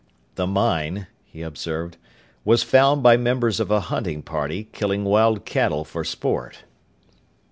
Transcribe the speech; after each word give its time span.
"The 0.33 0.47
mine," 0.47 1.05
he 1.23 1.43
observed, 1.43 1.97
"was 2.43 2.63
found 2.63 3.03
by 3.03 3.17
members 3.17 3.59
of 3.59 3.69
a 3.69 3.79
hunting 3.81 4.23
party, 4.23 4.67
killing 4.73 5.03
wild 5.03 5.45
cattle 5.45 5.83
for 5.85 6.03
sport." 6.03 6.63